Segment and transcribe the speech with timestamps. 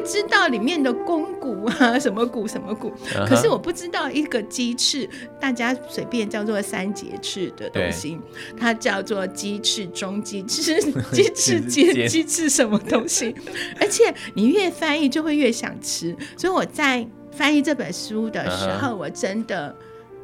[0.00, 3.28] 知道里面的肱骨啊，什么骨什么骨，uh huh.
[3.28, 5.08] 可是我不知道一个鸡翅，
[5.40, 8.18] 大家随便叫做三节翅的东西，
[8.56, 10.80] 它叫做鸡翅中鸡翅、
[11.12, 13.34] 鸡翅尖、鸡翅什么东西，
[13.80, 18.96] 而且你越翻译就会越想吃，所以我在翻译这本书的时候，uh huh.
[18.96, 19.74] 我真的。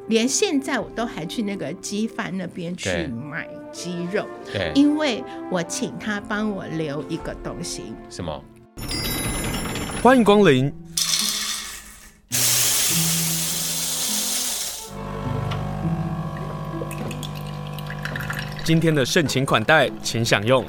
[0.09, 7.83] 连现在我都还去那个鸡贩那边去买鸡肉，对，因为我请他帮我留一个东西。
[8.09, 8.43] 什么？
[10.03, 10.69] 欢迎光临。
[18.65, 20.65] 今天的盛情款待，请享用。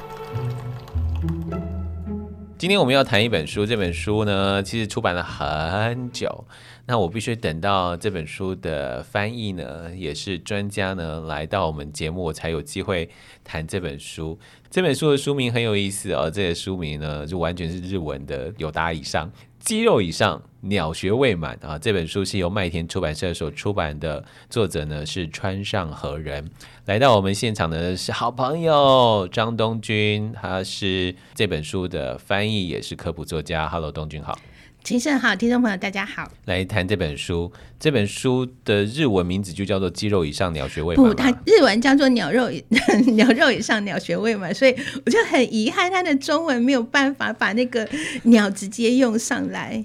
[2.65, 6.45] 今天我们要谈一本书，这本书呢，其实出版了很久。
[6.87, 13.07] 那我必须等到这本书的翻译呢，也是专家呢来到我们节目，我才有机会
[13.43, 14.39] 谈这本书。
[14.71, 19.31] 这本书的书名很有意思哦，这个书名呢就完全是日文的，有达以上，
[19.65, 21.75] 肌肉以上，鸟学未满啊。
[21.75, 26.51] 这本书是由麦田出版社所出版的，作者呢是川上和人。
[26.85, 33.67] 来到我们现场的是好朋友张东君，他是这本书的翻译，也是科普作家。
[33.67, 34.37] Hello，东君好。
[34.85, 37.51] 秦胜好，听众朋友大家好，来谈这本书。
[37.79, 40.93] 这本书的日文名字就叫做“鸡肉以上，鸟学位”。
[40.95, 42.51] 不，它日文叫做“鸟肉
[43.13, 47.89] 鸟肉以上，鸟学位》嘛”，所以我就很遗憾，它的中文没有办法把那个
[48.25, 49.83] “鸟”直接用上来。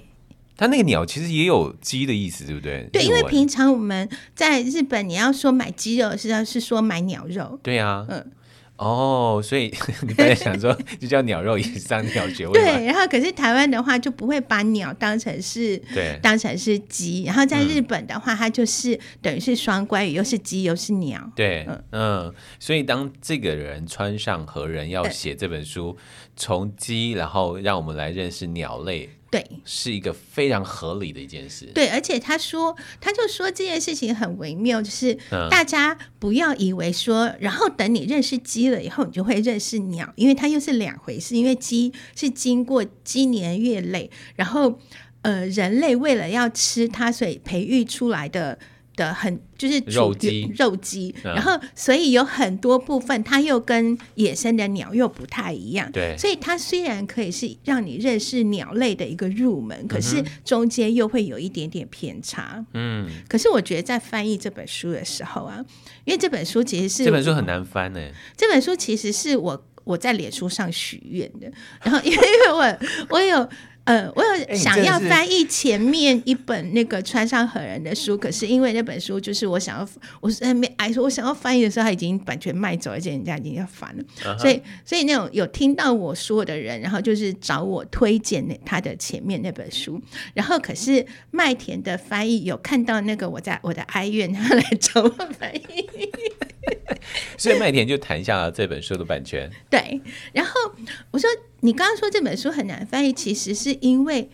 [0.55, 2.87] 它那个“鸟”其实也有鸡的意思，对不对？
[2.93, 7.59] 对，因为平常我们在日本，你要说买鸡肉，实际上是说买鸟肉。
[7.63, 8.31] 对啊，嗯。
[8.81, 9.71] 哦，所以
[10.01, 21.31] 你本来想说就叫鸟肉以上鸟学位对，然后可是台湾的话就不会把鸟当成是对，当成是鸡，然后在日本的话，它就是等于是双关语，又是鸡又是鸟。
[21.35, 25.95] 对，嗯，嗯，所以当这个人穿上和人要写这本书，
[26.35, 29.09] 从鸡，然后让我们来认识鸟类。
[29.31, 31.65] 对，是一个非常合理的一件事。
[31.73, 35.17] 对，而且他说，他就说这件事情很微妙，就是
[35.49, 41.37] 大家不要以为说，嗯、然后等你认识鸡了以后，你就会认识鸟，因为它又是两回事。
[41.37, 44.77] 因为鸡是经过鸡年月累，然后
[45.21, 48.59] 呃，人类为了要吃它，所以培育出来的。
[48.95, 55.91] 的很就是肉鸡，肉鸡，然后所以有很多部分，它又跟野生的鸟又不太一样。
[55.91, 62.63] 对，所以它虽然可以是让你认识鸟类的一个入门，可是中间又会有一点点偏差。
[62.73, 65.63] 嗯，可是我觉得在翻译这本书的时候啊，
[66.05, 67.99] 因为这本书其实是这本书很难翻呢。
[68.35, 71.51] 这本书其实是我我在脸书上许愿的，
[71.83, 72.77] 然后因为因为我
[73.09, 73.49] 我有。
[73.85, 84.39] 呃，我有想要翻译前面一本那个川上和人的书，可是因为那本书就是我想要，我是没哎说我想要翻译的时候，他已经版权卖走，而且人家已经要翻了，uh huh.
[84.39, 89.99] 所以所以那种有听到我说的人，然后就是找我推荐那他的前面那本书，
[90.35, 95.89] 然后可是麦田的翻译有看到那个我在我的哀怨，他来找我翻译，
[97.35, 99.49] 所以麦田就谈下了这本书的版权。
[99.71, 99.99] 对，
[100.33, 100.51] 然后
[101.09, 101.27] 我说。
[101.61, 104.29] 你刚刚说这本书很难翻译，其实是因为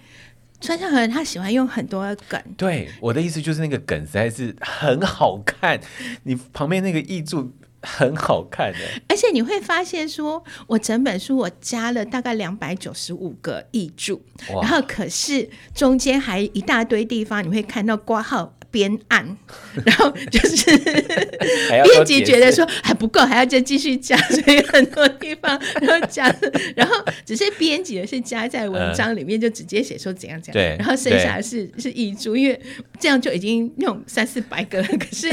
[0.60, 2.42] 川上和人他喜欢用很多梗。
[2.58, 5.80] 对，我的意思就是那个梗实在是很好看，
[6.24, 7.52] 你旁边那个译注
[7.82, 14.22] 很好看的，而且你会发现说，我整本书我加了大概两百九十五个译注，
[14.62, 18.56] 然后可是中间还一大堆地方你会看到挂号。
[18.78, 19.26] 边按，
[19.84, 26.34] 然后就是编辑觉得说还不够，还要再继续加， 所以很多地方然后加，
[26.76, 26.94] 然后
[27.26, 32.62] 只是编辑的是加在文章里面，就直接写说怎样怎样，对，然后剩下的是是译注，因为
[33.00, 34.88] 这样就已经用三四百个了。
[35.00, 35.28] 可是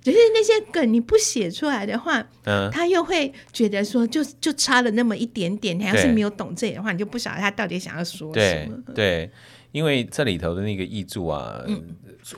[0.00, 8.78] 就是那些梗你不写出来的话，嗯，他又会觉得说就就差了那么一点点，你要是没有懂这里的话，你就不晓得他到底想要说什么。
[8.94, 9.28] 对，
[9.72, 11.64] 因为这里头的那个译注啊。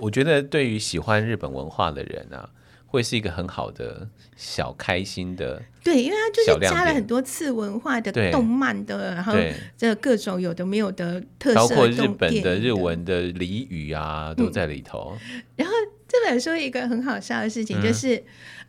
[0.00, 2.50] 我觉得对于喜欢日本文化的人啊，
[2.86, 5.62] 会是一个很好的小开心的。
[5.82, 9.34] 对，因为它就是加了很多次文化的动漫的，然后
[9.76, 15.16] 这各种有的没有的特色，包括日本的日文的俚语啊，都在里头。
[15.32, 15.42] 嗯。
[15.56, 15.74] 然后
[16.06, 18.16] 这本书一个很好笑的事情就是，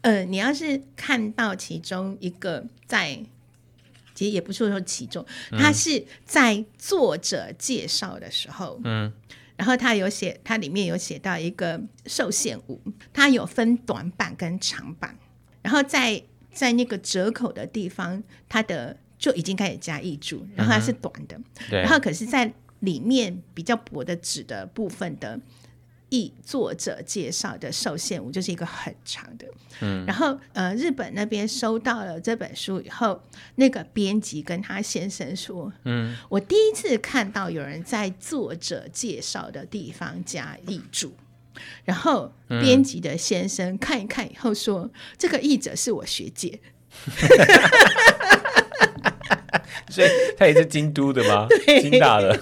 [0.02, 3.20] 嗯、呃，你要是看到其中一个在，
[4.16, 9.12] 其实也不是说其中，他是在作者介绍的时候，嗯。
[9.60, 15.14] 然后它有写，它里面有写到一个受限物，它有分短版跟长版，
[15.62, 16.24] 然后在
[16.54, 21.36] 在那个折口的地方，它的就已经开始加译注，然后它是短的，
[21.72, 25.38] 嗯、然后可是在里面比较薄的纸的部分的
[26.10, 29.46] 译作者介绍的受限无就是一个很长的，
[29.82, 33.22] 嗯，然后呃，日本那边收到了这本书以后，
[33.56, 41.14] 那个编辑跟他先生说，嗯，我第一次看到有人在作者介绍的地方加译注，
[41.86, 46.60] 然后编辑的先生看一看以后说，嗯、这个译者是我学姐，
[49.90, 50.08] 所以
[50.38, 51.48] 他也是京都的吗？
[51.66, 51.82] 对。
[51.82, 52.40] 京大的。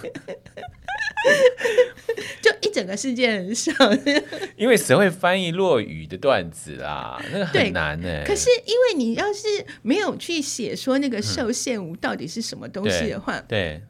[2.42, 3.72] 就一整个世界很少，
[4.56, 7.22] 因为谁会翻译落雨的段子啊？
[7.32, 8.24] 那个很难呢。
[8.26, 9.48] 可是因为你要是
[9.82, 13.58] 没有去写说那个受限无到底是什么东西的话，嗯、对。
[13.60, 13.82] 对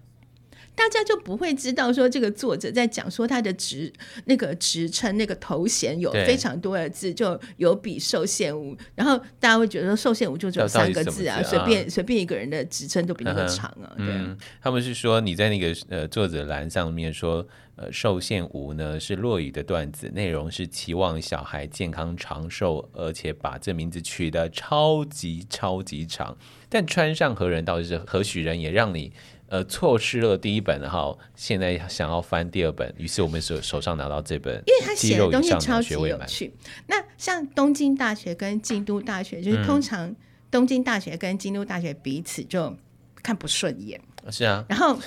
[0.78, 3.92] 大家就不会知道说这个作者在讲说他的职
[4.26, 13.92] 那个职称那个头衔有非常多的字，就有比寿限无，然后大家会觉得说寿限无就只有三个字啊，随便随便一个人的职称都比那个长啊。
[13.98, 17.46] 对他们是说你在那个呃作者栏上面说
[17.76, 26.38] 呃寿限无呢是落雨的段子，内容是期望小孩健康长寿，而且把这名字取得超级超级长，
[26.70, 29.12] 但川上何人到底是何许人也让你。
[29.50, 36.54] 呃，错失了第一本然后，现在想要翻第二本，于是我们手手上拿到这本，因为他写的东西超级有趣。
[36.88, 40.14] 那像东京大学跟京都大学，就是通常
[40.52, 42.76] 东京大学跟京都大学彼此就
[43.24, 44.00] 看不顺眼，
[44.30, 44.66] 是啊。
[44.68, 45.00] 然后，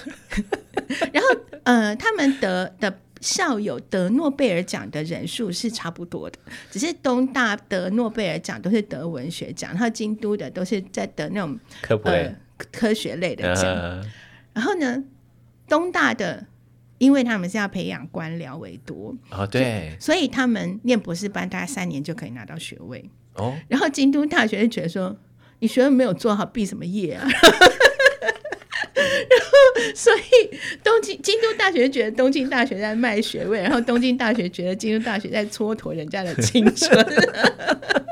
[1.13, 1.29] 然后
[1.65, 6.39] 呃，他们得的校友得诺贝尔奖的人数是差不多的，
[6.71, 12.37] 只是东大得诺贝尔奖都是得文学奖，然后京都的都是在得那种科普类、呃、
[12.73, 13.65] 科学类的奖。
[13.65, 14.03] 呃
[14.53, 15.05] 然后呢，
[15.69, 16.47] 东大的，
[16.99, 23.57] 因为他们是要培养官僚为多哦，对，所以他们念博士班大概三年就可以拿到学位哦。
[23.69, 25.17] 然后京都大学就觉得说，
[25.61, 27.27] 你学位没有做好，毕什么业啊？
[28.93, 36.91] 然后所以东京京都大学觉得东京大学在卖学位，然后东京大学觉得京都大学在蹉跎人家的青春。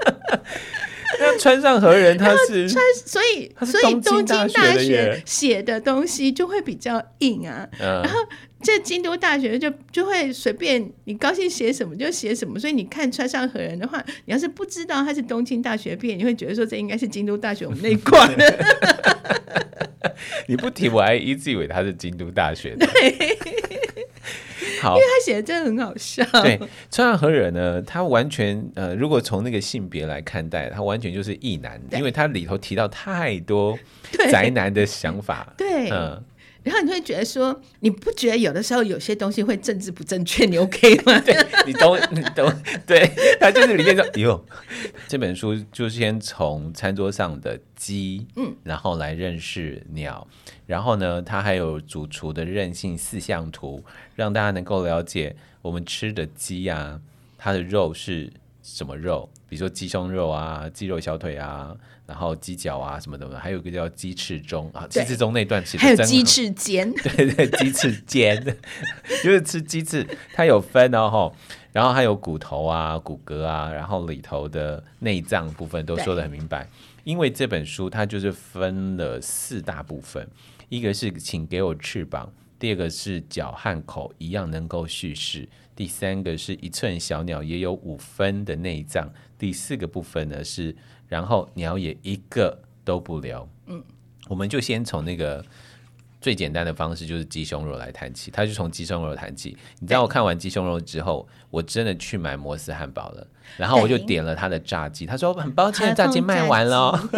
[1.38, 7.68] 那川上何人 他是川，所以所以东京大学写的东西就会比较硬啊。
[7.78, 8.18] 嗯、然后
[8.60, 12.58] 这京都大学就就会随便你高兴写什么就写什么。
[12.58, 18.66] 所以你看川上何人的话，你要是不知道他是东京大学毕业，你会觉得说这应该是京都大学我们那一挂的。
[20.48, 22.86] 你不提我还一直以为他是京都大学的。
[24.80, 26.24] 好，因为他写的真的很好笑。
[26.42, 26.58] 对，
[26.90, 27.82] 川上和人呢？
[27.82, 33.78] 他完全呃，如果从那个性别来看待，他完全就是异男，因为他里头提到太多
[34.30, 35.52] 宅男的想法。
[35.56, 36.22] 对，嗯。
[36.68, 40.44] 然后你会觉得说，你不觉得有的时候有些东西会政治不正确？
[40.44, 41.18] 你 OK 吗？
[41.24, 41.34] 对，
[41.66, 42.52] 你懂你懂
[42.86, 43.10] 对，
[43.40, 44.44] 他就是里面说，哟，
[45.08, 50.28] 这本书就先从餐桌上的鸡，嗯，然后来认识鸟，
[50.66, 53.82] 然后呢，它还有主厨的任性四象图，
[54.14, 57.00] 让大家能够了解我们吃的鸡啊，
[57.38, 58.30] 它的肉是
[58.62, 61.74] 什么肉，比如说鸡胸肉啊，鸡肉小腿啊。
[62.08, 68.42] 然后鸡脚啊什么的，还有一个叫鸡翅中啊，鸡翅中那段其实还有鸡翅尖， 对对，鸡翅尖
[69.22, 71.30] 就是吃鸡翅，它有分哦，
[71.70, 76.66] 然后还有骨头啊、骨骼啊，然后里头的内脏部分都说的很明白。
[77.04, 80.26] 因为这本书它就是分了四大部分，
[80.70, 90.74] 一个是请给我翅膀，第二个是脚和口一样能够叙事，第三个是一寸小鸟也有五分的内脏，第四个部分呢是。
[91.08, 93.48] 然后鸟也一个都不留。
[93.66, 93.82] 嗯，
[94.28, 95.44] 我们就先从那个
[96.20, 98.30] 最简单的方式，就是鸡胸肉来谈起。
[98.30, 99.56] 他就从鸡胸肉谈起。
[99.80, 103.26] 你知道我看完鸡胸肉之后，我真的去买摩斯汉堡了。
[103.56, 105.06] 然后我就点了他的炸鸡。
[105.06, 106.98] 他说很抱歉，炸鸡卖完了。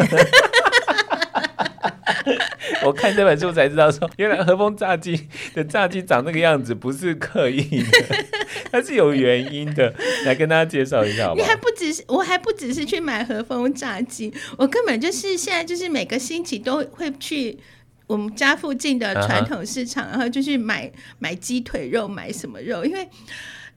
[2.83, 8.25] 我看这本书才知道说，原来和风炸鸡的炸鸡长那个样子不是刻意的，
[8.71, 9.95] 它是有原因的。
[10.25, 11.47] 来跟大家介绍一下好不好？
[11.47, 17.59] 你还不只是，我还不只是去买和风炸鸡，我根本就是现在就是每个星期都会去
[18.07, 20.11] 我们家附近的传统市场，uh -huh.
[20.13, 22.85] 然后就去买买鸡腿肉，买什么肉？
[22.85, 23.09] 因为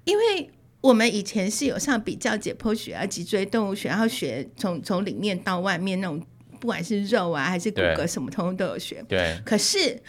[0.06, 0.50] 因为
[0.82, 6.22] 我们以前是有上比较解剖学啊、脊椎动物学，然后学从从里面到外面那种。
[6.60, 9.04] 不管是肉啊还是骨骼，什么通通都有学。
[9.10, 9.38] 对。
[9.44, 10.02] 可是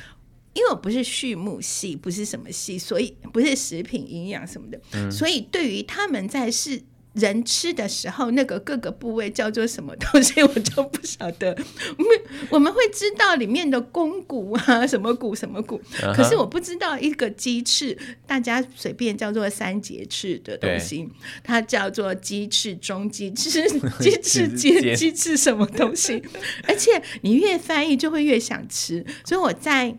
[0.54, 6.82] 因为我不是畜牧系，不是什么系，所以不是食品营养什么的，嗯，所以对于他们在是。
[7.14, 11.56] 人吃的时候，那个各个部位叫做什么东西，我就不晓得。
[11.96, 16.12] 我们我们会知道里面的肱骨啊，什么骨什么骨，uh -huh.
[16.16, 17.96] 可是我不知道一个鸡翅，
[18.26, 21.08] 大家随便叫做三节翅的东西，
[21.44, 23.62] 它叫做鸡翅中、 鸡翅、
[24.00, 26.20] 鸡翅尖、鸡翅什么东西。
[26.66, 29.96] 而且你越翻译就会越想吃，所以我在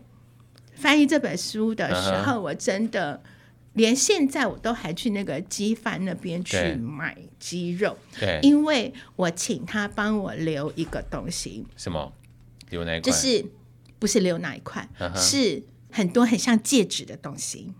[0.76, 2.40] 翻译这本书的时候，uh.
[2.40, 3.20] 我真的。
[3.76, 12.10] 连现在我都还去那个鸡贩那边去买鸡肉，对，因为我请他帮我留一个东西，什么？
[12.70, 13.12] 留哪一块？
[13.12, 13.44] 就是
[13.98, 15.20] 不是留哪一块，uh -huh.
[15.20, 17.70] 是很多很像戒指的东西。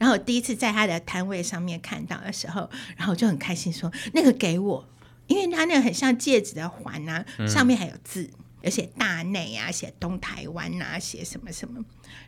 [0.00, 4.88] 然后我第一次在他的摊位上面看到的时候，然后我就很开心说：“那个给我，
[5.28, 8.22] 因为他那个很像戒指的环啊，上面还有字。
[8.22, 8.30] 嗯”
[8.66, 11.82] 有写大内啊，写东台湾啊，写什么什么，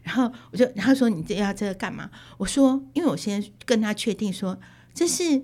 [0.04, 2.08] 然后我就，然后说你这要这个干嘛？
[2.36, 4.58] 我说，因为我先跟他确定说
[4.94, 5.42] 这是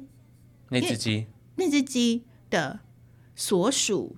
[0.68, 2.78] 那只鸡，那只鸡的
[3.34, 4.16] 所属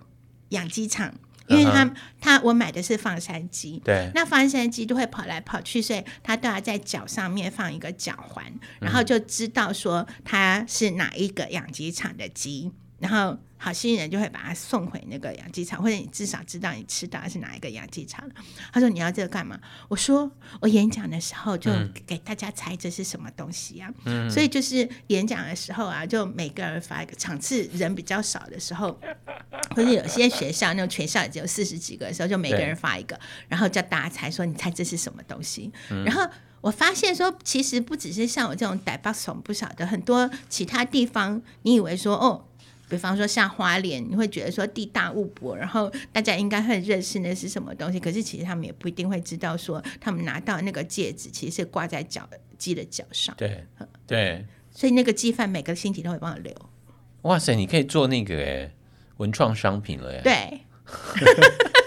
[0.50, 1.14] 养鸡场，
[1.48, 1.96] 因为他、uh -huh.
[2.20, 8.44] 他我买的是放山鸡，对，那放山鸡都会跑来跑去，所以他都要在脚上面放一个脚环，
[8.80, 13.38] 然后就知道说它是哪一个养鸡场的鸡，然后。
[13.58, 18.22] 好心人就会把它送回那个养鸡场，或者你至少知道你吃到的是哪一个养鸡场。
[18.70, 21.72] 他说：“你要这个干嘛？”我说：“我演讲的时候就
[22.06, 23.90] 给大家猜这是什么东西啊。
[24.04, 27.14] 嗯”所以就是演讲的时候啊，就每个人发一个。
[27.16, 29.00] 场次人比较少的时候，
[29.74, 35.72] 或者有些学校那种全校也只有四十几个的时候，就每个人发一个，然后叫大家猜说：“你猜这是什么东西？”
[36.04, 36.22] 然后
[36.60, 42.44] 我发现说，其实不只是像我这种逮巴怂不晓得，很多其他地方，你以为说哦。
[42.88, 47.98] 比方说像花莲，你会觉得说地大物博，然后大家应该会认识那是什么东西。
[47.98, 53.34] 可是其实他们也不一定会知道说，他们拿到那个戒指其实是挂在脚鸡的脚上。
[53.36, 53.66] 对，
[54.06, 54.44] 对。
[54.70, 56.54] 所以那个鸡饭每个星期都会帮我留。
[57.22, 58.70] 哇塞，你可以做那个哎，
[59.16, 60.20] 文创商品了哎。
[60.22, 60.60] 对。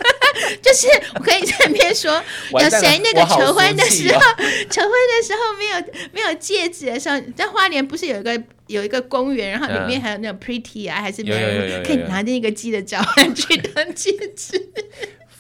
[0.62, 2.12] 就是我可以在那边说，
[2.52, 4.20] 有谁那个求婚的时候，
[4.70, 14.70] 求婚的时候没有没有戒指的时候，在花莲不是有一个有一个公园，然后里面还有那种 pretty 啊，还是没有可以拿着那个鸡的脚环去当戒指，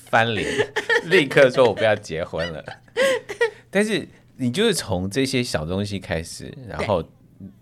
[0.09, 0.47] 翻脸，
[1.05, 2.63] 立刻说我不要结婚了。
[3.69, 7.03] 但是你就是从这些小东西开始，然后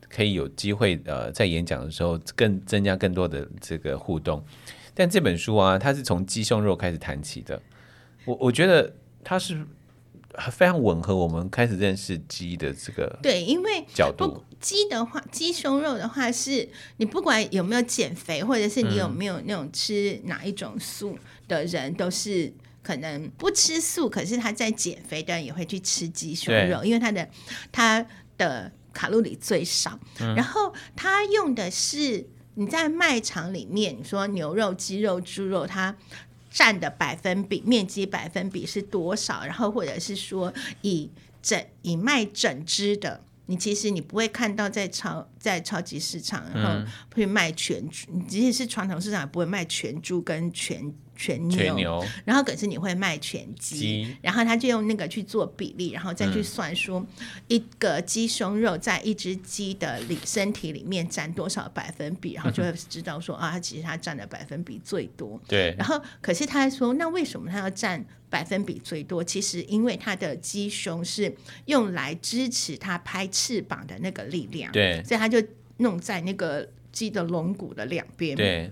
[0.10, 4.44] 可以有机会呃，在演讲的时候更增加更多的这个互动。
[4.98, 7.62] 但这本书啊，它是从鸡胸肉开始谈起的。
[8.26, 9.64] 我我觉得它是
[10.52, 21.16] 非常吻合我们开始认识鸡的这个对，因为角度鸡的话，鸡胸肉的话，是你不管有没有减肥，或者是你有没有那种吃哪一种素
[21.48, 22.52] 的人，嗯、都是
[22.82, 27.30] 可能不吃素，可是他在减肥的人也会去吃鸡胸肉，因为它的
[27.72, 28.04] 它
[28.36, 32.28] 的卡路里最少，嗯、然后他用的是。
[32.60, 35.96] 你在卖场里面，你说牛肉、鸡肉、猪肉，它
[36.50, 39.46] 占的百分比、面积百分比是多少？
[39.46, 41.08] 然后或者是说以
[41.40, 50.92] 整以卖整只的，你其实你不会看到在超在超级市场，然后会卖全猪，你即使是传统市场也不会卖全猪跟全。
[51.18, 57.06] 全牛，全牛，然后可是你会卖全鸡，然后他就用那个去做比例，然后再去算说
[57.48, 65.42] 一个鸡胸肉在一只鸡的里身体里面占多少百分比，然后就会知道说啊，它其实它占的百分比最多。
[65.48, 69.24] 对，然后可是他还说，那为什么它要占百分比最多？
[69.24, 75.42] 其实因为它的鸡胸是用来支持它拍翅膀的那个力量，对，所以他就
[75.78, 78.72] 弄在那个鸡的龙骨的两边，对。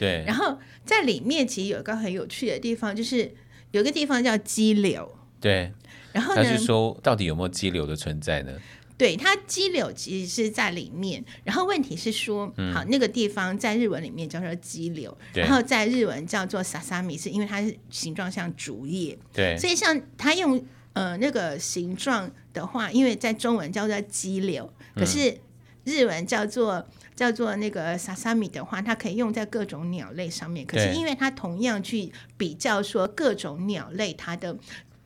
[0.00, 3.30] 对，然后在里面其实有一个很有趣的地方，就是
[3.70, 5.14] 有个地方叫激流。
[5.38, 5.70] 对，
[6.10, 8.52] 然后呢，他是说到底有没有激流的存在呢？
[8.96, 11.22] 对，它激流其实是在里面。
[11.44, 19.18] 然后问题是说，嗯、好，那个地方在日文里面叫做激流，然后在日文叫做萨萨米，是因为它是形状像竹叶。
[19.34, 20.64] 对，所以像它用
[20.94, 25.36] 呃那个形状的话，因为在中文叫做激流，可是
[25.84, 26.76] 日文叫做。
[26.76, 26.86] 嗯
[27.20, 30.64] 叫做那个萨萨米的话，它可以用在各种鸟类上面。
[30.64, 34.56] 可是因为它同样去比较说各种鸟类它的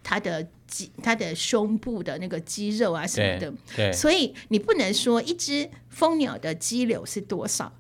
[0.01, 7.73] 它的肌它的胸部的那个肌肉啊什么的，对，所以你不能说一只蜂鸟的肌瘤是多少。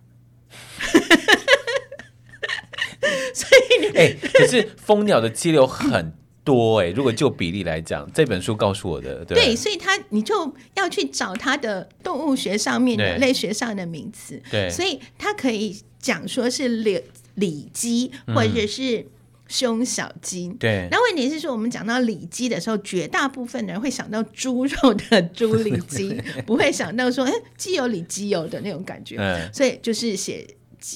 [3.33, 6.12] 所以你哎、欸，可是蜂鸟的肌瘤很。
[6.44, 17.00] 多哎、欸，如果就比例来讲，这本书告诉我的，对，对，所以他你就要去找它的动物学上面的类学上的名词，对，所以它可以讲说是里
[17.36, 19.06] 里肌或者是
[19.48, 20.88] 胸小肌，嗯、对。
[20.90, 30.46] 那问题是说，我们讲到里肌的时候，绝大部分人会想到猪肉的猪里肌， 不会想到说，哎，鸡有里肌有的那种感觉，嗯，所以就是写。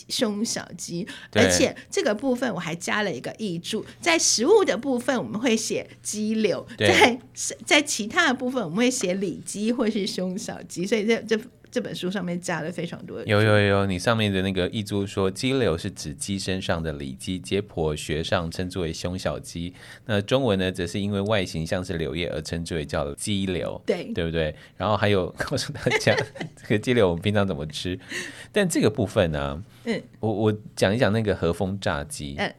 [0.09, 7.18] 胸小肌，而且这个部分我还加了一个译注，在食物的部分我们会写鸡柳，在
[7.64, 13.26] 在其他的部分我们会写里脊或是胸小肌，所以这这这本书上面加了非常多的。
[13.26, 19.75] 有有有，你上面的那个一株说，鸡柳是指鸡身上的里肌，解剖学上称之为胸小鸡。
[20.06, 24.54] 那中文呢，则是因为外形像是柳叶而称之为叫鸡柳，对对不对？
[24.76, 26.16] 然后还有告诉大家，
[26.56, 27.98] 这个鸡柳我们平常怎么吃？
[28.50, 32.54] 但这个部分呢、啊，嗯，我我讲一讲那个和风炸鸡，嗯，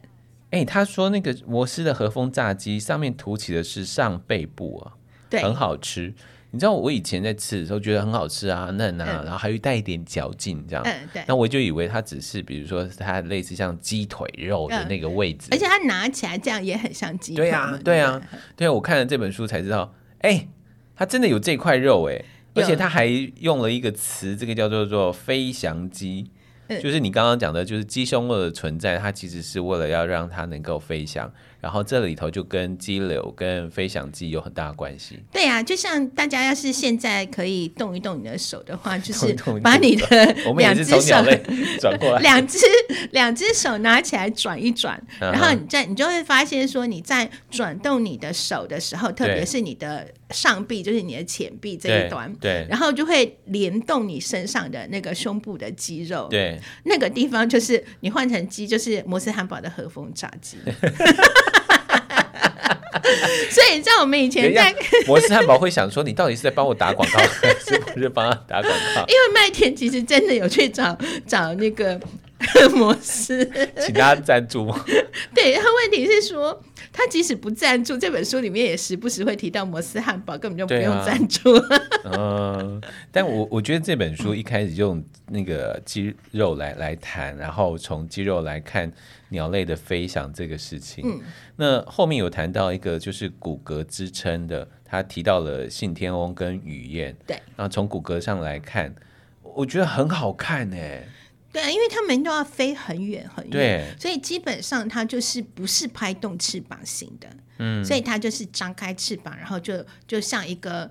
[0.50, 4.92] 哎，他说那个摩斯的和风炸鸡上面凸起的是上背部啊，
[5.28, 6.14] 对，很好吃。
[6.52, 10.82] 你知道我以前在吃的时候觉得很好吃啊，嫩啊，嗯、然后还会带一点嚼劲这样。
[10.84, 11.22] 嗯，对。
[11.28, 15.48] 那我就以为它只是，比如说它类似像鸡腿肉的那个位置。
[15.50, 17.44] 嗯、而且它拿起来这样也很像鸡腿。
[17.44, 18.20] 对啊，对啊，
[18.56, 18.72] 对啊。
[18.72, 20.48] 我看了这本书才知道，哎、欸，
[20.96, 23.06] 它真的有这块肉哎、欸，而且它还
[23.38, 26.30] 用了一个词，这个叫做做飞翔鸡。
[26.80, 31.28] 就是你刚刚讲的，就是鸡胸肉的存在，它其实是为了要让它能够飞翔，
[31.60, 35.18] 然后这里头就跟肌瘤跟飞翔肌有很大的关系。
[35.32, 41.00] 对啊，就像大家要是现在可以动一动你的手的话，就是 把你的 两只手
[41.80, 42.58] 转过来，两只
[43.12, 56.58] 两只手拿起来转一转，然后你在你就会发现说你在转动你的手的时候，特别是你的上臂，就是你的前臂这一端，对，然后就会联动你身上的那个胸部的肌肉，对。
[56.84, 60.56] 那个地方就是你换成鸡，就是摩斯汉堡的和风炸鸡。
[63.50, 64.74] 所以，在我们以前在
[65.06, 69.00] 摩斯汉堡会想说，你到底是在帮我打广告，还是不是帮他打广告？
[69.06, 71.98] 因为麦田其实真的有去找找那个
[72.74, 73.44] 摩斯，
[73.78, 74.66] 请大家赞助。
[75.34, 76.62] 对，他问题是说。
[76.92, 81.48] 他即使不赞助，这本书里面也时不时会提到摩斯汉堡，根本就不用赞助。
[82.02, 82.80] 嗯、啊呃，
[83.12, 88.90] 但我我觉得这本书一开始就用那个肌肉来来谈，然后从肌肉来看
[89.28, 91.04] 鸟类的飞翔这个事情。
[91.06, 91.20] 嗯，
[91.54, 97.16] 那后面有谈到一个就是骨骼支撑的，他提到了信天翁跟雨燕。
[97.24, 98.92] 对，然后从骨骼上来看，
[99.42, 100.76] 我觉得很好看呢。
[101.52, 110.90] 对，因为他们都要飞很远很远，所以基本上它就是不是拍动翅膀型的，嗯，所以它就是张开翅膀，然后就就像一个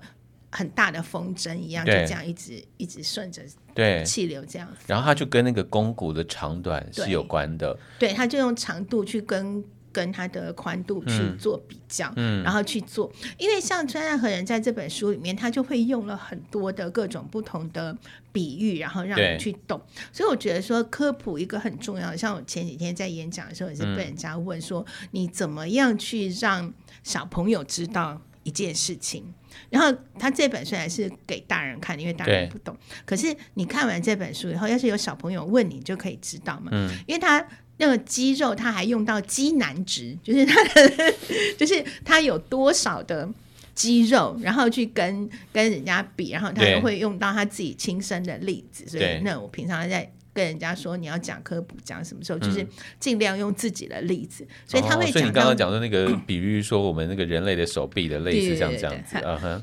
[0.50, 3.42] 很大的风筝一样，就这样一直一直顺着
[3.74, 4.04] 对。
[4.04, 9.64] 气流这样，然后它就跟那个肱骨的长短是有关的，对，它就用长度去跟。
[9.92, 17.96] 跟它的宽度去做比较，嗯，然后去做，因为像川上和人在这本书里面，他就会用了很多的各种不同的
[18.32, 19.80] 比喻，然后让你去懂。
[20.12, 26.72] 所以我觉得说科普一个很重要的，像我前几天在演讲的时候，也是被人家问说，你怎么样去让
[27.02, 29.24] 小朋友知道一件事情？
[29.68, 32.76] 然后他这本书还是给大人看，因为大人不懂。
[33.04, 37.44] 可是你看完这本书以后，要是有小朋友问你，就可以知道嘛，嗯，因为他。
[37.80, 41.14] 那个肌肉，它还用到肌难值， 就是它的，
[41.58, 43.28] 就是它有多少的
[43.74, 50.08] 肌肉，然后去跟跟人家比，然后他又会用到他自己亲身的例子，所以那我平常在。
[50.40, 52.66] 跟人家说你要讲科普，讲什么时候就是
[52.98, 55.12] 尽量用自己的例子，嗯、所以他会讲、哦。
[55.12, 59.16] 所以你刚刚讲的那个比喻，说我们那个人类的手臂的类似像这样子，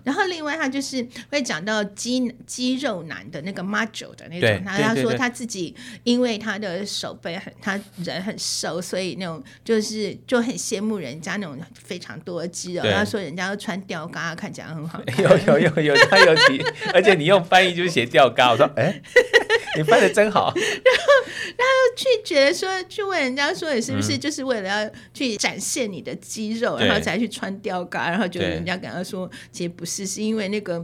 [0.05, 12.83] 然后另外他就是会讲到肌肌肉男的那个 macho 的那种，他他说他自己因为他的手背很，他人很瘦，所以那种就是就很羡慕人家那种非常多的肌肉。
[12.83, 15.01] 他说人家都穿吊嘎，看起来很好。
[15.17, 16.63] 有有有有，他有提，
[16.93, 19.01] 而且你用翻译就是写吊嘎，我说哎。
[19.75, 28.09] 你翻的真好， 然后，然后去觉得说，去问人家说，你是不是就是为了要去展现你的肌肉，嗯、然后才去穿吊嘎？
[28.09, 30.83] 然后就人家跟他说，其实不是，是因为那个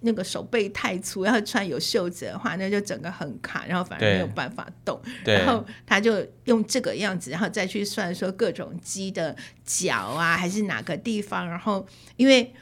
[0.00, 5.00] 那个手背太粗，要穿有袖子的话，那就整个很卡，然后反而没有办法动。
[5.24, 12.52] 然后他就用这个样子，然后再去算说各种鸡的脚啊，还是哪个地方，然后因为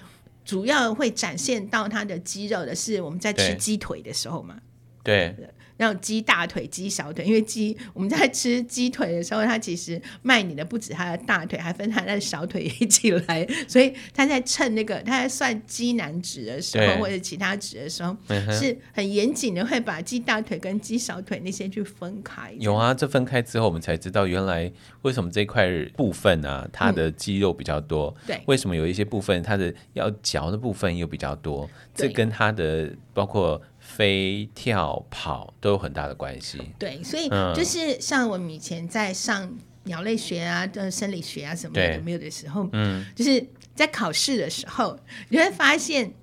[0.44, 4.56] 主要会展现到他的肌肉的是我们在吃鸡腿的时候嘛，
[5.02, 5.34] 对。
[5.76, 18.14] 然后鸡大腿、鸡小腿，因为鸡我们在吃鸡腿的时候，它其实卖你的不止它的大腿，还分它的小腿一起来，所以它在称那个它在算鸡男值的时候，或者其他值的时候，
[18.52, 22.54] 是很严谨的，会把鸡大腿跟鸡小腿那些去分开。
[22.58, 28.14] 有啊，这分开之后，我们才知道原来为什么这块部分啊，它的肌肉比较多。
[28.26, 31.66] 对、嗯，为什么有一些部分它的要嚼的部分又比较多？
[31.94, 33.58] 这跟它的包括。
[34.00, 36.58] 飞、跳、跑都有很大的关系。
[36.78, 46.14] 对，所以就是像我们以前在上鸟类学啊、的生理学啊什么有没有的时候，嗯，就是在考试的时候，你会发现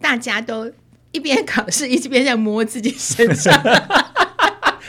[0.00, 0.72] 大家都
[1.12, 3.54] 一边考试一边在摸自己身上。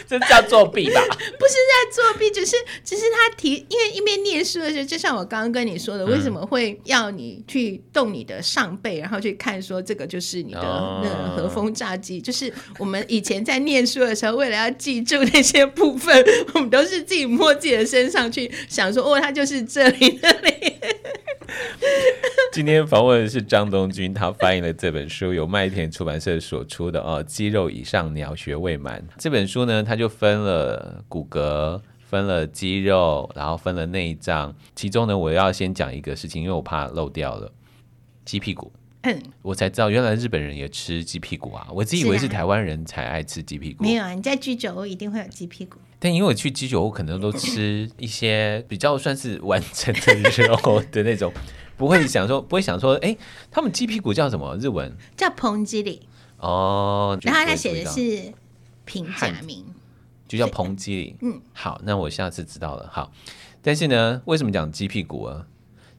[0.08, 1.02] 这叫作弊吧？
[1.10, 20.52] 不是在作弊，只是只是他提，因为一边念书的时候，就像我刚刚跟你说的，为什么会要你去动你的上背，然后去看说这个就是你的那个和风炸鸡，就是我们以前在念书的时候，为了要记住那些部分，我们都是自己摸自己的身上去想说，哦，它就是这里那里。
[22.52, 34.54] 今天访问的是张东君，他翻译了这本书，由麦田出版社所出的哦，《肌肉以上鸟学未满》这本书呢，他就分了骨骼，分了肌肉，然后分了内脏。
[34.76, 37.50] 其中呢，我要先讲一个事情，因为我怕漏掉了
[38.26, 38.70] 鸡屁股。
[39.04, 41.66] 嗯，我才知道原来日本人也吃鸡屁股啊！
[41.72, 43.84] 我自己以为是台湾人才爱吃鸡屁股。
[43.86, 45.78] 没有啊，你在居酒屋一定会有鸡屁股。
[45.98, 51.32] 但因为我去居酒屋，可能都吃一些比较算是完整的肉的那种。
[51.78, 53.18] 不会想说，不会想说，哎、欸，
[53.50, 54.58] 他们鸡屁股叫什么？
[54.58, 56.02] 日文叫彭吉里
[56.40, 57.18] 哦。
[57.22, 58.34] 然后他写的是
[58.86, 59.64] 平假名，
[60.36, 61.16] 就叫彭吉里。
[61.22, 62.90] 嗯，好，那我下次知道了。
[62.92, 63.12] 好，
[63.62, 65.48] 但是呢，为什么讲鸡屁股啊？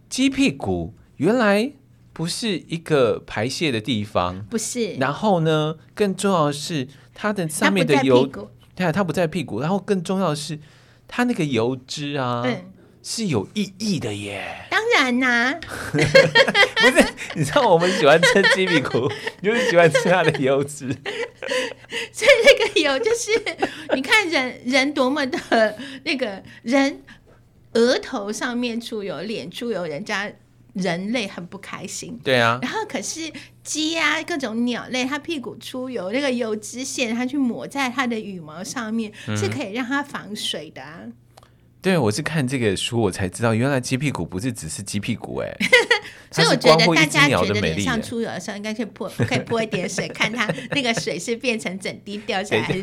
[0.09, 1.72] 鸡屁股原来
[2.12, 4.94] 不是一个排泄的地方，不是。
[4.94, 8.27] 然后呢，更重要的是它的上面的油，
[8.75, 9.61] 对啊，它不在屁股。
[9.61, 10.59] 然后更重要的是，
[11.09, 12.42] 它那个油脂啊。
[12.44, 12.72] 嗯
[13.09, 15.61] 是有意义的耶，当然啦、啊，
[15.92, 15.99] 不
[16.90, 17.07] 是？
[17.35, 19.11] 你知道我们喜欢吃鸡屁股，
[19.42, 20.88] 就是喜欢吃它的油脂，
[22.12, 23.31] 所以那个油就是
[23.94, 27.03] 你看人人多么的那个人
[27.75, 30.31] 额头上面出油，脸出油，人家
[30.75, 32.18] 人类很不开心。
[32.25, 41.01] 对啊，然后可是鸡啊，各种鸟类，它屁股出油，那个油脂线它去抹在它的羽毛上面，嗯、是可以让它防水的、啊。
[41.87, 45.57] 对，我是看这个书，我才知道原来鸡屁股不是只是鸡屁股哎，
[46.33, 52.83] 所以我觉得大家觉得脸上出油的时候，应该去泼，可以泼一点水，看它 那个水是变成整滴掉下来还是。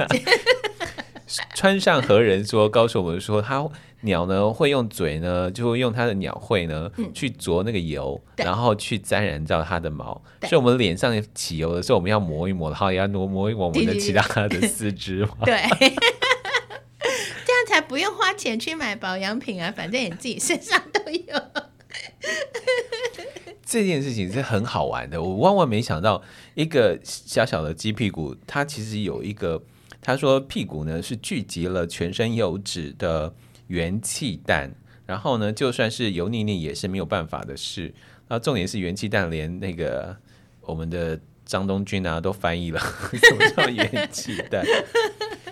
[1.53, 3.67] 川上和人说，告诉我们说，它
[4.01, 10.21] 鸟呢会用嘴呢，就会用它的鸟喙呢、嗯、去啄那个油，然后去沾染到它的毛。
[10.43, 15.35] 所以我们脸上起油的时候，我们要磨一磨，然后也要磨磨一磨我们的其他的四肢嘛。
[15.43, 15.59] 对。
[17.65, 21.41] 才不用花钱去买保养品啊，反正你自己身上都有。
[23.65, 26.21] 这件事情是很好玩的，我万万没想到，
[26.53, 29.63] 一个小小的鸡屁股，它其实有一个，
[30.01, 33.33] 他说屁股呢是聚集了全身油脂的
[33.67, 34.75] 元气弹，
[35.07, 37.93] 然后呢，就算是油腻腻也是没有办法的事。
[38.27, 40.15] 那重点是元气弹，连那个
[40.61, 42.79] 我们的张东君啊都翻译了，
[43.11, 44.63] 什么叫元气弹？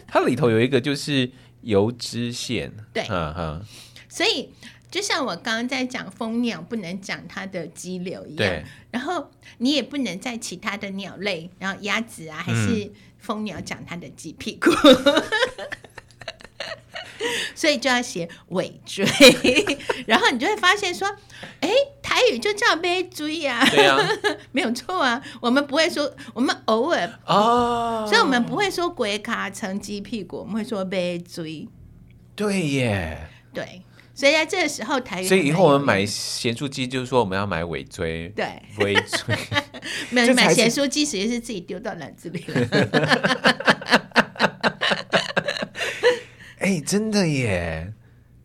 [0.08, 1.32] 它里头有一个就是。
[1.62, 3.66] 油脂线，对，嗯嗯，
[4.10, 4.50] 所以
[4.90, 15.24] 就像我刚刚在讲蜂鸟不能讲它的肌瘤一样，然后你也不能在其他的鸟类，然后鸭子啊还是蜂鸟讲它的鸡屁股，嗯、
[17.56, 19.06] 所以就要写尾椎，
[20.08, 21.08] 然后你就会发现说，
[21.62, 21.76] 哎，台
[22.32, 23.98] 语就叫尾椎啊，对啊，
[24.52, 31.68] 没有错啊，我们不会说，我们偶尔哦，所以我们不会说鬼卡成鸡屁股，我们会说尾椎，
[32.36, 33.82] 对耶，对，
[34.16, 39.36] 所以在这个时候台语，所以以后我们买咸酥鸡就是说我们要买尾椎，对，尾椎，
[40.10, 42.68] 没有买咸酥鸡，实际是自己丢到篮子里了，
[46.60, 47.94] 哎，真的耶。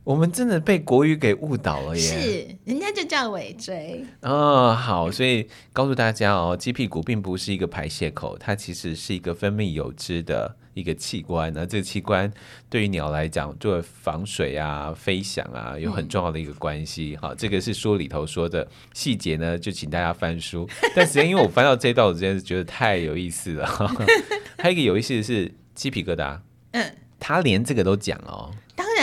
[0.07, 2.01] 我们真的被国语给误导了耶！
[2.01, 4.07] 是，人家就叫尾椎。
[4.23, 11.53] 哦，好，所以告诉大家哦，鸡屁股并不是一个排泄口，它其实是一个分泌油脂的一个器官。
[11.53, 12.33] 那这个器官
[12.71, 17.17] 对于鸟来讲，作为防水啊、飞翔啊，有很重要的一个关系。
[17.21, 18.65] 好、嗯，这个是书里头说的
[18.95, 20.69] 细节呢，就请大家翻书。
[20.95, 23.67] 但实际上，因为我翻到这一段，我真的觉得太有意思了。
[24.59, 26.39] 还有一个有意思的是鸡皮疙瘩，
[26.71, 28.53] 嗯，他连这个都讲哦。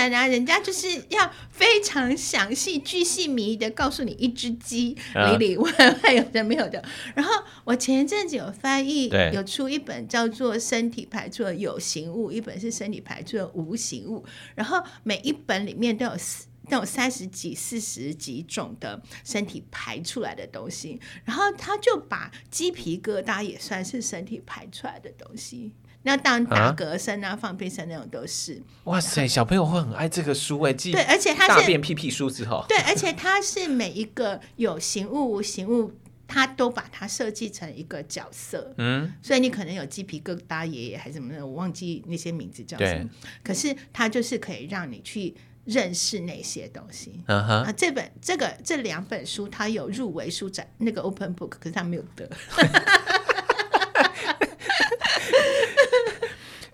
[0.04, 5.72] 当然啊，人家就是要非常详细、巨细靡遗的告诉你一只鸡里里外
[6.04, 6.84] 外有的没有的。
[7.16, 7.32] 然后
[7.64, 14.26] 我前一阵子有翻译，有出一本叫做《身体排出的有形物》，一本是《身体排出的无形物》。
[14.56, 21.00] 然后每一本里面都有四都有三十几、四十几种的身体排出来的东西。
[21.24, 25.72] 然后他就把鸡皮疙瘩也算是身体排出来的东西。
[26.04, 28.62] 那当打嗝声啊、啊放屁声那种都是。
[28.84, 35.94] 哇塞，小朋友会很爱这个书哎，对，而且它是大便屁屁书之后，对，而且它是每一个有形物无形物，
[36.28, 38.74] 它都把它设计成一个角色。
[38.78, 43.10] 嗯，所以你可能有鸡皮疙瘩爷爷还是什么的，我忘记那些名字叫什么。
[43.42, 47.22] 可是它就是可以让你去认识那些东西。
[47.28, 52.30] 嗯哼，啊，这本这个这两本书它有入围书展那个 Open Book，可是它没有得。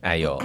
[0.02, 0.42] 哎呦，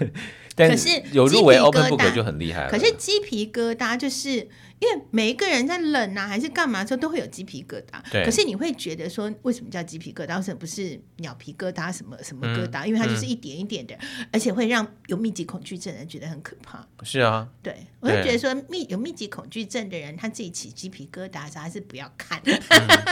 [0.54, 2.70] 但是有入围 Open Book 就很厉害了。
[2.70, 4.48] 可是鸡皮疙瘩就是。
[4.84, 8.22] 因为每一个人在冷啊还是干嘛的时候都会有鸡皮疙瘩，对。
[8.22, 10.36] 可是你会觉得说，为什么叫鸡皮疙瘩？
[10.36, 11.90] 为什么不是鸟皮疙瘩？
[11.90, 12.84] 什么什么疙瘩？
[12.84, 16.86] 嗯、因为它就是一点一点的，嗯、而且会让有密集恐惧症的人觉得很可怕。
[17.02, 22.42] 是啊，对，我就觉得说密有密集恐惧症的人，他自己起鸡皮疙瘩，还是不要看。
[22.44, 22.60] 嗯、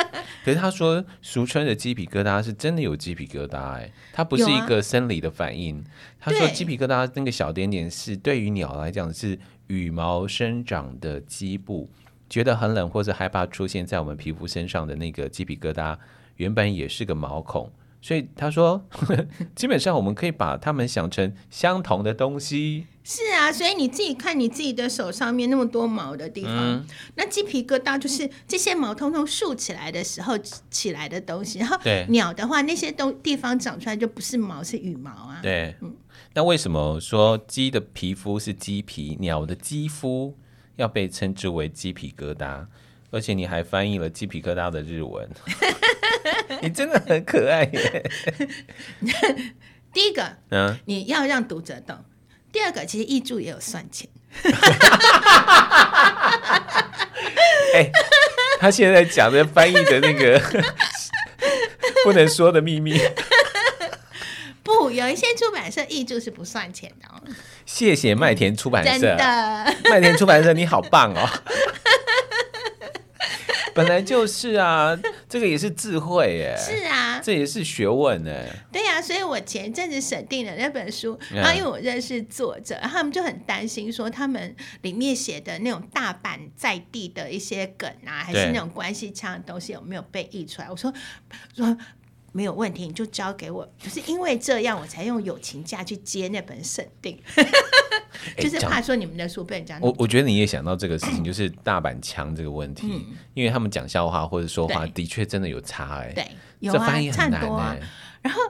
[0.45, 5.83] 可是他说，俗称的鸡皮疙瘩是真的有鸡皮疙瘩，哎，它不是一个生理的反应。
[6.21, 9.39] 他说，鸡皮疙瘩那个小点点是对于鸟来讲是。
[9.73, 11.89] 羽毛生长的基部，
[12.29, 15.97] 觉得很冷或者害怕出现在我们皮肤身上的那个鸡皮疙瘩，
[16.37, 22.87] 原本也是个毛孔，所以他说呵呵， 基本上我们可以把它们想成相同的东西。
[23.05, 26.85] 是啊，所以你自己看你自己的手上面那么多毛的地方，嗯、
[27.15, 30.37] 那鸡皮疙瘩就是这些毛通通竖起来的时候
[30.71, 31.61] 起来的东西。
[31.61, 35.41] 然后鸟的话，那些东地方长出来就不是毛，是羽毛啊。
[35.43, 35.95] 对，嗯。
[36.35, 40.37] 那为什么说鸡的皮肤是鸡皮，鸟的肌肤
[40.77, 42.67] 要被称之为鸡皮疙瘩？
[43.11, 45.29] 而且你还翻译了鸡皮疙瘩的日文，
[46.63, 48.11] 你真的很可爱耶。
[49.93, 51.97] 第一个，嗯，你要让读者懂；
[52.51, 54.09] 第二个，其实译著也有算钱。
[57.75, 57.93] 哎、欸，
[58.59, 60.41] 他现在讲的翻译的那个
[62.05, 62.99] 不能说的秘密。
[64.63, 67.21] 不，有一些出版社译著是不算钱的哦。
[67.67, 71.29] 谢谢麦田出版社，真的，麦田出版社你好棒哦。
[73.77, 76.57] 本来就是啊，这个也是智慧耶。
[76.59, 78.49] 是啊，这也是学问哎。
[78.71, 90.69] 对呀、啊，所以我前一阵子审定了那本书，然后因为我认识作者，然后他们就很担心说，他们里面写的那种大阪在地的一些梗啊，还是那种关系腔的东西有没有被译出来？
[90.71, 90.93] 我说
[91.55, 91.77] 说。
[92.33, 93.71] 没有问题，你就交给我。
[93.79, 97.19] 就是因为这样，我才用友情价去接那本审定，
[98.39, 99.79] 就是怕说你们的书被人家。
[99.83, 106.27] 我我觉得你也想到这个事情，就是大阪腔这个问题，嗯、因为他们讲笑话或者说话的确真的有差哎、欸，对，
[106.61, 107.77] 有啊，差很多啊。
[107.79, 107.87] 欸、
[108.23, 108.41] 然后，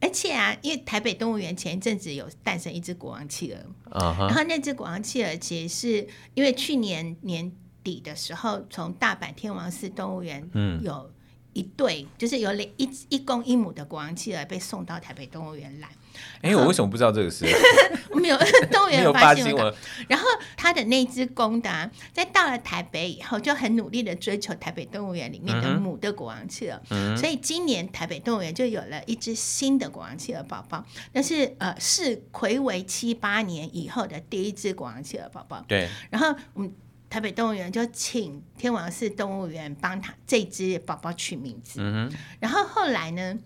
[0.00, 3.58] 而且啊，因为台北动物园前一阵子有诞生一只国王企鹅
[3.98, 7.50] ，uh huh、然后那只国王企鹅其实是因为去年年
[7.82, 10.48] 底的时候，从大阪天王寺动物园
[10.82, 11.10] 有。
[11.52, 15.88] 一对就是有两一一公一母的国王企鹅被送到台北动物园来。
[16.42, 17.46] 哎、欸，我为什么不知道这个事？
[18.14, 18.36] 没有
[18.70, 19.74] 动物园有发现我。
[20.08, 26.80] 然后他的那只公的、啊，在到了台北以后，就很努力的追求台北动物园里面的母的国王企鹅。
[26.90, 30.84] 嗯、所以今年台北动物园就有了一只新的国王企鹅宝宝。
[31.12, 35.64] 那是呃，是睽违七八年以后的第一只国王企鹅宝宝。
[35.66, 35.88] 对。
[36.10, 36.72] 然后我们。
[37.12, 43.38] 台北动物园就请天王寺动物园帮他这只宝宝取名字，嗯、然后后来呢，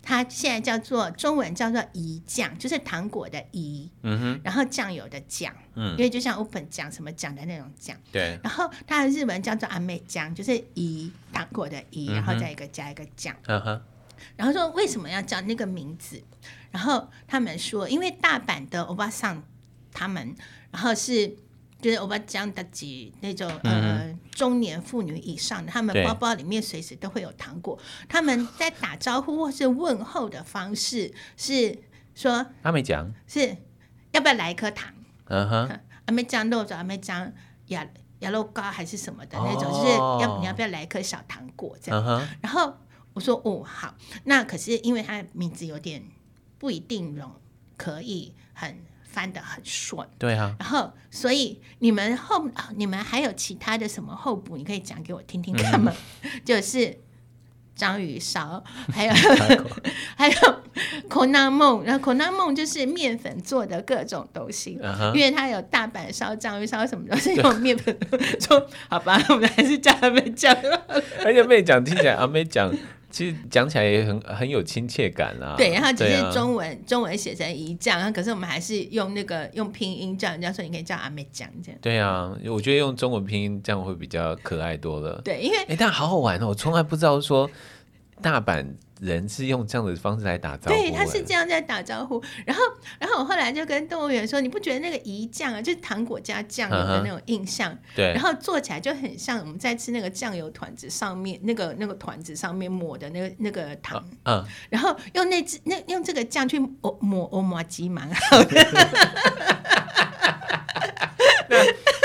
[0.00, 4.40] 它现在叫做中文叫做飴酱，就是糖果的飴，嗯、哼。
[4.42, 13.82] 然后酱油的酱，嗯、因为就像 open 酱什么酱的那种酱，对，然后它的日文叫做阿美酱，就是飴糖果的飴，然后再一个加一个酱，嗯、哼。
[14.34, 16.22] 然后说为什么要叫那个名字？
[16.70, 19.42] 然后他们说，因为大阪的欧巴桑
[19.92, 20.34] 他们，
[20.70, 21.36] 然后是。
[21.80, 27.78] 就是欧巴桑的几那种呃中年妇女以上的，他们包包里面随时都会有糖果。
[28.08, 31.78] 他们在打招呼或是问候的方式是
[32.14, 33.56] 说，阿美酱是
[34.12, 34.92] 要不要来一颗糖？
[35.26, 37.32] 嗯哼，阿美酱肉粽，阿美酱
[37.68, 37.86] 鸭
[38.18, 42.28] 鸭肉糕还是什么的那种，就是要你要不要来一颗小糖果这样？
[42.42, 42.74] 然后
[43.14, 46.04] 我说哦好，那可是因为他的名字有点
[46.58, 47.32] 不一定容
[47.76, 48.78] 可以很。
[49.12, 54.56] 翻得很顺，对啊，然后所以你们后你们还有其他的什么后补？
[54.56, 55.92] 你可以讲给我听听看吗？
[56.22, 56.96] 嗯、 就是
[57.74, 59.12] 章鱼烧， 还有
[60.16, 60.60] 还有
[61.08, 67.98] 可纳梦，然后可纳梦就是面粉做的各种东西，uh huh、因为它有大阪烧、章鱼烧什么都是用面粉
[68.38, 68.68] 做。
[68.88, 70.54] 好吧，我们还是叫他们讲，
[71.24, 72.72] 而且妹讲听起来阿妹讲。
[73.10, 75.54] 其实讲起来也很很有亲切感啊。
[75.56, 81.78] 对，然后只是中文、啊、中文写成飴酱，可是我们还是用那个用拼音叫人家说，你可以叫阿妹酱这样。
[81.82, 85.20] 对啊，我觉得用中文拼音这样会比较可爱多了。
[85.24, 87.50] 对，因为哎，但好好玩哦，我从来不知道说
[88.20, 88.66] 大阪。
[89.00, 92.22] 人是用这样的方式来打招呼，对，他是这样在打招呼。
[92.44, 92.62] 然后，
[92.98, 97.74] 然后我后来就跟动物园说：“你不觉得那个飴酱啊，就是糖果加酱油的那种印象？
[97.96, 98.12] 对。
[98.12, 104.04] 然后做起来就很像我们在吃那个酱油团子上面那个那个团子上面抹的那个那个糖。
[104.24, 104.44] 嗯。
[104.68, 108.66] 然后用那只那用这个酱去抹抹欧麻鸡蛮好的。
[111.48, 111.56] 那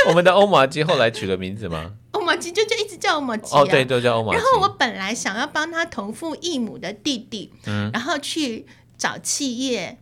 [0.07, 1.91] 我们的欧麻鸡后来取了名字吗？
[2.35, 4.37] 就就一直叫欧麻鸡哦，对，都叫欧麻鸡。
[4.37, 8.65] 然后我本来想要帮他同父异母的弟弟，嗯，然后去
[8.97, 9.97] 找企业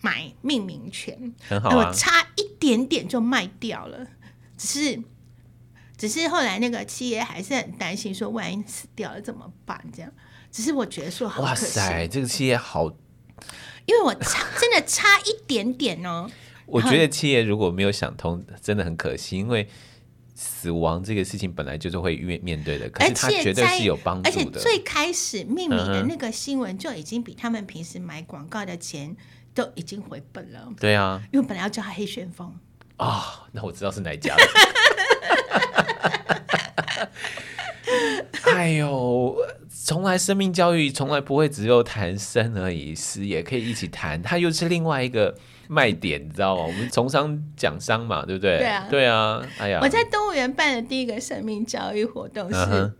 [0.00, 4.06] 买命名权，很好啊，我差一点点就卖掉了，
[4.56, 5.02] 只是
[5.96, 9.82] 只是后来那个企业还是很担心，说万一死掉了怎么办？
[9.94, 10.12] 这样，
[10.50, 12.86] 只是我觉得说好，哇塞，这个企业好，
[13.86, 16.30] 因为我差真的差一点点哦。
[16.66, 19.68] 我觉得企业如果没有想通，真的很可惜，因为
[20.38, 24.30] 死亡这个事情本来就是会面面对的，可是它绝对是有帮助的。
[24.30, 29.16] 而且最开始命名的那个新闻就已经比他们平时买广告的钱
[29.54, 30.70] 都已经回本了。
[30.78, 32.54] 对啊，因为本来要叫他黑旋风
[32.98, 34.42] 啊、哦，那我知道是哪一家了。
[38.54, 39.34] 哎呦，
[39.84, 45.34] 从来生命教育从来不会只有谈生而已，死也可以一起谈，它又是另外一个。
[45.68, 46.64] 卖点你知道吗？
[46.64, 48.58] 我们从商讲商嘛，对不对？
[48.58, 49.42] 对啊，对啊。
[49.58, 52.92] 哎呀，我在动物园办的第一个生命教育活动是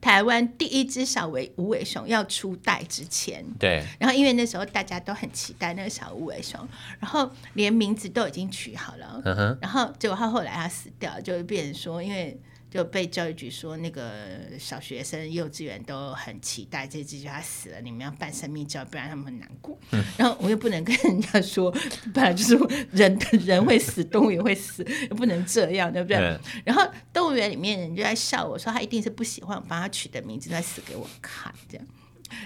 [0.00, 3.44] 台湾第一只小尾无尾熊要出袋之前。
[3.58, 3.84] 对。
[3.98, 6.60] 然后因为那时候大家都很期待那个小无尾熊，
[6.98, 9.22] 然后连名字都已经取好了。
[9.24, 9.58] 嗯哼。
[9.60, 12.40] 然后结果他后来他死掉，就变成说因为。
[12.70, 19.76] 就被教育局说，那个小学生、幼稚园都很期待这只，就他死了，你们要办生命教育，不然他们很难过。
[19.90, 21.68] 嗯、 然后我又不能跟人家说，
[22.14, 22.56] 本来就是
[22.92, 26.16] 人人会死，动物也会死，又不能这样，对不对？
[26.18, 31.86] 嗯、然后动物园里面人就在笑我说，他一定是不喜欢我帮他取的名字，在死给我看这样。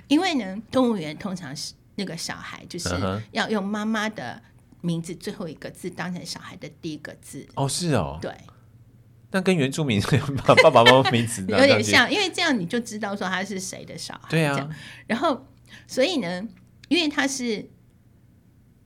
[0.09, 2.89] 因为呢，动物园通常是那个小孩就是
[3.33, 4.43] 要用妈妈的
[4.81, 7.47] 名字最后一个字当成小孩的第一个字。
[7.57, 8.33] 哦，是哦，对。
[9.35, 10.01] 那跟原住民
[10.47, 14.29] 把 爸爸妈妈名字 有点像，因为这样你就知道说他是谁的小孩。
[14.31, 14.71] 对啊，
[15.09, 15.45] 然后
[15.89, 16.47] 所以呢，
[16.87, 17.69] 因为他是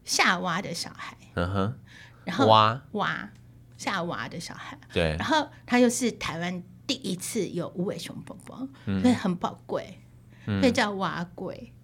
[0.04, 1.78] 夏娃的小孩，嗯哼，
[2.24, 3.28] 然后娃娃
[3.76, 10.00] 夏娃的小孩，对，然后他又是台湾第一次有无尾熊宝宝，嗯、所以很宝贵，
[10.46, 11.74] 所以叫娃贵。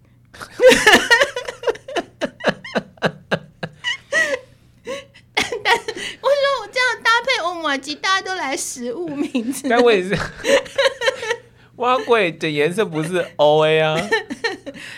[7.64, 10.16] 瓦吉大家都来食物名字，但我也是。
[11.78, 13.96] 蛙贵的颜色不是 O A 啊？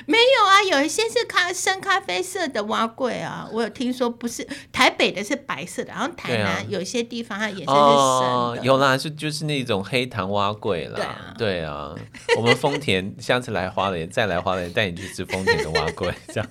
[0.05, 7.73] 没有啊，有一些是咖深咖啡色的蛙贵啊，我有听说不是台北的是白色的，然后台南有一些地方它颜色是深的。
[7.73, 10.97] 哦，有啦，是就是那种黑糖蛙贵啦。
[10.97, 11.95] 对啊，对啊，
[12.37, 16.47] 我们丰田下次来花莲再来花莲带你去吃丰田的蛙贵， 这样。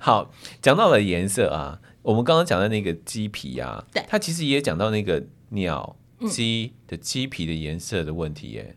[0.00, 5.22] 好，讲到了颜色啊，我们刚刚讲的那个鸡皮啊，对，它其实也讲到那个。
[5.50, 5.96] 鸟
[6.28, 8.76] 鸡的鸡皮的颜色的问题耶，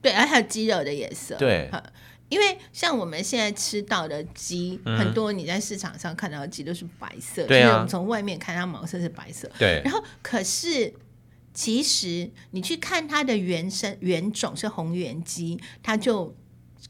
[0.00, 1.70] 对，还有鸡肉的颜色，对，
[2.28, 10.94] 因为像我们现在吃到的鸡，嗯、很多你在市场上看到的鸡都是白色，对啊，就是我们从外面看它毛色是白色，对，然后可是
[11.52, 16.34] 其实你去看它的原生原种是红原鸡，它就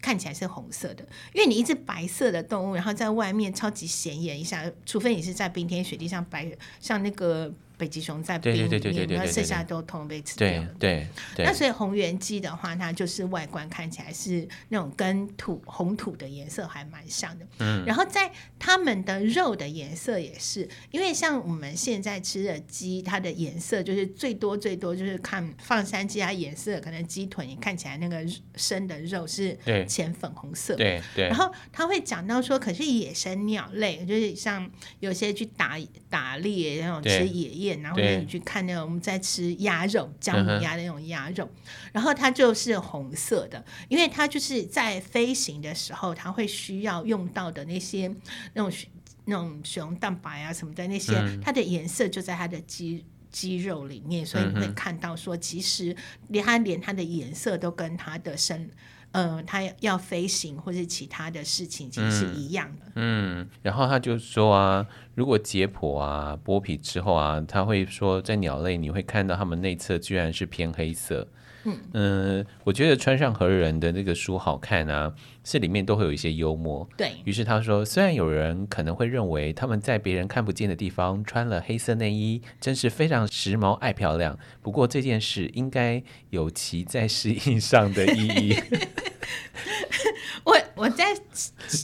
[0.00, 7.52] 看起来是红色的，因为你一只白色的动物，然后在外面超级显眼一下，除非你是在冰天雪地上白，像那个。
[7.82, 10.68] 北极熊在冰里面，然后剩下都通通被吃掉了。
[10.78, 17.44] 对对，那所以红原鸡的话，它就是外观看起来是那种跟土红土的颜色还蛮像的。
[17.58, 30.76] 嗯，然后在它们的肉的颜色也是，因为像我们现在吃的鸡，它的颜色就是最多最多就是看放山鸡，它颜色可能鸡腿你看起来那个生的肉是浅粉红色。
[30.76, 31.26] 对对。
[31.26, 35.76] 然后他会讲到说，可是野生鸟类就是像有些去打
[36.08, 37.82] 打猎那种吃野叶。
[37.82, 41.48] 然后你去看那种，我们在吃鸭肉，姜母鸭的那种鸭肉，
[41.92, 48.14] 然后它就是红色的，因为它就是在飞行的时候，它会需要用到的那些
[48.54, 48.78] 那种
[49.24, 55.96] 那种血红蛋白啊什么的那些，它的颜色就在它的肌肌肉里面，所以你会看到说，其实
[56.28, 58.70] 连它连它的颜色都跟它的身。
[59.12, 62.86] 呃，他要飞行或是其他的事情，其实是一样的。
[62.94, 71.28] 嗯，嗯，然后他就说啊，如果解剖啊、剥皮之后啊，他会说，在鸟类你会看到它们内侧居然是偏黑色。
[71.64, 76.88] 嗯，嗯，我觉得川上和人的那个书好看啊，是里面都会有一些幽默。
[76.96, 84.36] 对，于是他说，虽然有人可能会认为他们在别人看不见的地方穿了黑色内衣，真是非常时髦爱漂亮。
[84.60, 88.56] 不过这件事应该有其在适应上的意义。
[90.44, 91.16] 我我在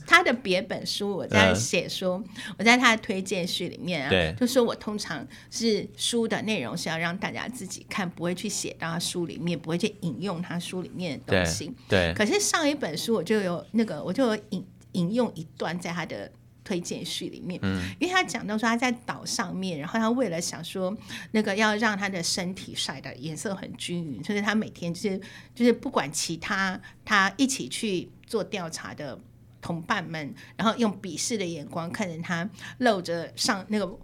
[0.07, 11.73] 他的别本书，我在写说，嗯、我在他的推荐序里面啊，对就说我通常是书的内容是要让大家自己看，不会去写到他书里面，不会去引用他书里面的东西。
[11.89, 16.31] 对，对可是上一本书我就有那个，我就有引引用一段在他的。
[16.69, 20.95] 推荐序里面，嗯，因为他讲到说他在岛上面，然后他为了想说
[21.31, 25.19] 那个要让他的身体晒的颜色很均匀，所以他每天就是
[25.55, 29.19] 就是不管其他他一起去做调查的
[29.63, 32.47] 同伴们，然后用鄙视的眼光看着他
[32.81, 33.99] 露着上那个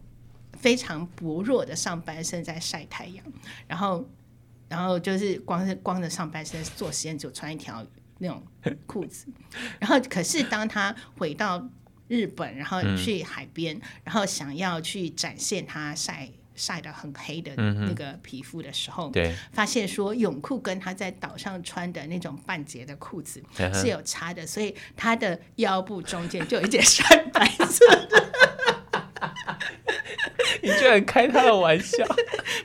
[0.59, 3.23] 非常薄弱的上半身在晒太阳，
[3.67, 4.09] 然后
[4.71, 7.87] 然后就是光是光着上半身做实验，就穿一条
[8.19, 8.43] 那种
[8.87, 9.27] 裤子，
[9.79, 11.69] 然后可是当他回到
[12.09, 16.29] 日本，然后去海边，嗯、然后想要去展现他晒。
[16.57, 23.43] 晒得很黑的那个皮肤的时候，嗯、对，发现说泳裤跟他在岛上穿的那种半截的裤子
[23.75, 28.33] 是有差的，所以他的腰部中间就有一点 晒白色的。
[30.63, 32.05] 你居然开他的玩笑？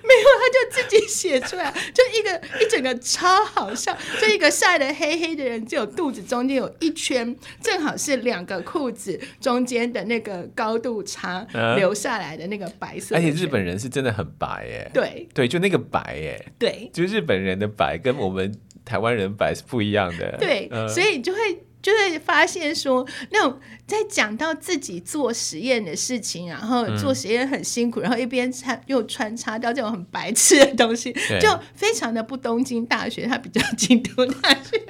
[0.10, 11.45] 没有，他就自己写出来，就一个一整个超好笑，就一个晒得黑黑的人，只有肚子中间有一圈，正好是两个裤子中间的那个高度差
[11.76, 13.16] 留下来的那个白色。
[13.16, 15.28] 而且日本人是真的很白耶，对。
[15.34, 18.51] 对，就那个白耶，对，就日本人的白跟我们
[18.84, 21.39] 台湾人白是不一样的，对，嗯、所以就会。
[21.82, 34.80] 就会发现说，那种在讲到自己做实验的事情，然后做实验很辛苦，嗯、然后一边穿又穿插到这种很白痴的东西，就非常的不东京大学，他比较京都大学。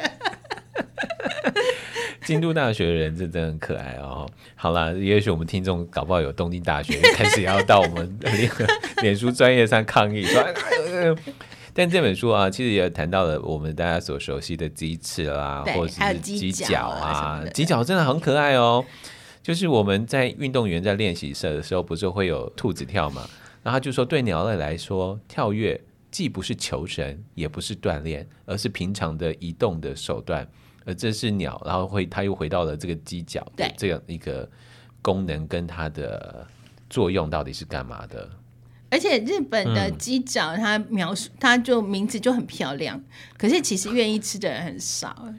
[2.26, 4.30] 京都大学的人真的很可爱哦。
[4.56, 8.52] 好啦，也许我们听众搞不好有东京大学开始要到我们脸
[9.02, 10.44] 脸书专业上抗议说。
[11.80, 18.84] 但这本书啊，其实也谈到了我们大家所熟悉的鸡翅啦，或者是鸡脚啊，鸡脚真的很可爱哦。
[19.42, 23.22] 就是我们在运动员在练习社的时候，不是会有兔子跳嘛？
[23.64, 25.80] 然后他就说，对鸟类来说，跳跃
[26.12, 30.46] 既不是求生，也不是锻炼，而是平常的移动的手段。
[30.84, 34.46] 而这是鸟，然后会它又回到了这个鸡脚对这样一个
[35.02, 36.46] 功能跟它的
[36.90, 38.30] 作用到底是干嘛的？
[38.92, 43.02] 而且日本的鸡脚，它描述它就名字就很漂亮，
[43.38, 45.34] 可是其实愿意吃的人很少。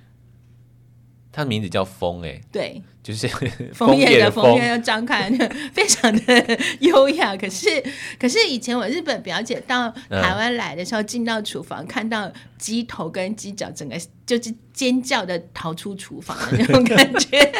[1.32, 3.26] 它的名字叫风，哎，对，就是
[3.72, 5.30] 枫叶的枫叶，要张开，
[5.72, 7.34] 非常的 优雅。
[7.36, 7.82] 可是，
[8.18, 17.38] 可是以前我日本表姐到台湾来的时候，进到厨房看到鸡头跟鸡脚，整个就是尖叫的逃出厨房的那种感觉。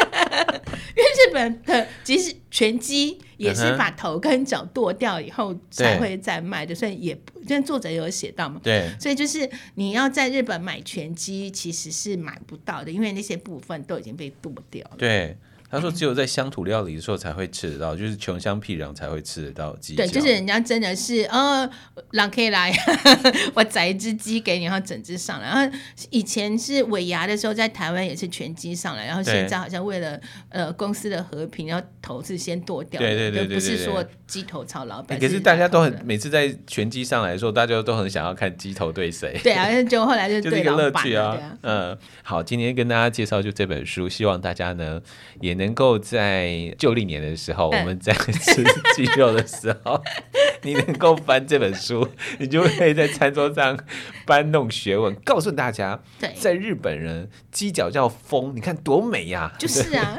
[0.97, 7.13] 因为日本的即使全鸡也是把头跟脚剁掉以后才会再卖的，所以也，
[7.49, 14.97] 因为作者有写到嘛，对，所以就是你要在日本买全鸡其实是买不到的，因为那些部分都已经被剁掉了。
[14.99, 15.30] 对。
[15.71, 19.95] 他说：“只有在乡土料理的时候才会吃得到，就是穷乡僻壤才会吃得到鸡。
[19.95, 21.69] 对，就是人家真的是，哦，
[22.11, 22.73] 狼可以来，
[23.55, 25.47] 我宰一只鸡给你，然后整只上来。
[25.47, 25.79] 然后
[26.11, 35.19] 以前是尾牙的时候，在台湾也是全鸡上来，然后现在好像为了呃公司的和平，然后头是先剁掉，对对对，对，对，对，不是说鸡头炒老板。
[35.21, 39.39] 可是大家都很每次在全鸡上来的时候，大家都很想要看鸡头对谁。
[39.43, 41.29] 对啊， 就后来就对 就是一个乐趣啊。
[41.29, 45.01] 啊嗯，好，今天跟大家介绍就这本书，希望大家呢
[45.41, 48.65] 也能够在旧历年的时候，我们在吃
[48.97, 50.03] 鸡肉的时候，
[50.63, 52.09] 你能够翻这本书，
[52.39, 53.79] 你就可以在餐桌上
[54.25, 56.01] 搬弄学问，告诉大家，
[56.35, 59.53] 在日本人鸡脚叫风，你看多美呀！
[59.59, 60.19] 就是啊，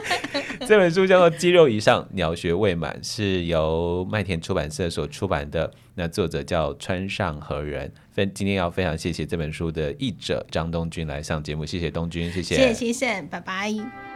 [0.66, 5.70] 这本书叫做《鸡肉以上鸟学未满》，是由麦田出版社所出版的。
[5.96, 7.92] 那作者叫川上和人。
[8.14, 14.09] 分今天要非常谢谢这本书的译者张东君来上节目，谢谢东君，谢谢，谢谢先生，拜拜。